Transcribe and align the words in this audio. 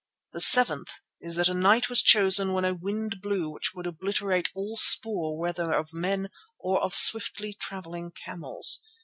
The 0.33 0.41
seventh 0.41 0.93
is 1.19 1.35
that 1.35 1.47
a 1.47 1.53
night 1.53 1.87
was 1.87 2.01
chosen 2.01 2.53
when 2.53 2.65
a 2.65 2.73
wind 2.73 3.21
blew 3.21 3.51
which 3.51 3.75
would 3.75 3.85
obliterate 3.85 4.49
all 4.55 4.75
spoor 4.75 5.37
whether 5.37 5.73
of 5.73 5.93
men 5.93 6.29
or 6.57 6.81
of 6.81 6.95
swiftly 6.95 7.53
travelling 7.53 8.09
camels. 8.09 8.81